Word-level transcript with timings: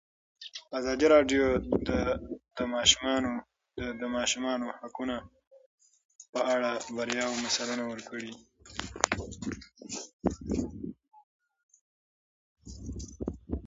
ازادي 0.77 1.05
راډیو 1.13 1.45
د 1.87 1.89
د 4.01 4.03
ماشومانو 4.17 4.67
حقونه 4.79 5.15
په 6.31 6.39
اړه 6.53 6.69
د 6.77 6.87
بریاوو 6.95 7.41
مثالونه 7.43 7.83
ورکړي. 7.87 8.33